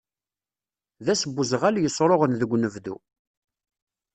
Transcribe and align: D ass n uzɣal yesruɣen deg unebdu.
D 1.05 1.07
ass 1.13 1.23
n 1.25 1.29
uzɣal 1.41 1.75
yesruɣen 1.79 2.31
deg 2.41 2.51
unebdu. 2.55 2.95